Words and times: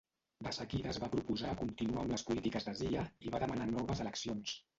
De 0.45 0.51
seguida 0.55 0.89
es 0.93 0.99
va 1.03 1.09
proposar 1.15 1.51
continuar 1.59 1.99
amb 2.05 2.15
les 2.15 2.25
polítiques 2.31 2.67
de 2.71 2.75
Zia 2.81 3.05
i 3.29 3.35
va 3.37 3.43
demanar 3.45 3.71
noves 3.75 4.05
eleccions. 4.09 4.57